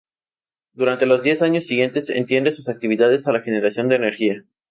Durante 0.73 1.05
los 1.05 1.21
diez 1.21 1.43
años 1.43 1.67
siguientes 1.67 2.09
extiende 2.09 2.51
sus 2.51 2.69
actividades 2.69 3.27
a 3.27 3.33
la 3.33 3.41
generación 3.41 3.87
de 3.87 3.97
energía. 3.97 4.43